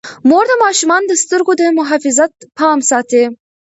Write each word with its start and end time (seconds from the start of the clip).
مور 0.29 0.45
د 0.49 0.53
ماشومانو 0.63 1.09
د 1.09 1.13
سترګو 1.23 1.51
د 1.57 1.61
محافظت 1.79 2.31
پام 2.57 2.77
ساتي. 2.89 3.23